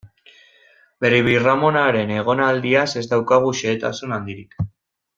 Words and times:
Bere 1.05 1.19
birramonaren 1.27 2.15
egonaldiaz 2.17 2.89
ez 3.03 3.07
daukagu 3.15 3.55
xehetasun 3.63 4.19
handirik. 4.21 4.61